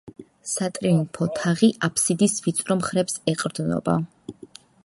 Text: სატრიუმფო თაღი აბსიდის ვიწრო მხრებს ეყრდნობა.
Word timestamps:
სატრიუმფო 0.51 1.27
თაღი 1.41 1.69
აბსიდის 1.89 2.39
ვიწრო 2.47 2.81
მხრებს 2.83 3.23
ეყრდნობა. 3.35 4.01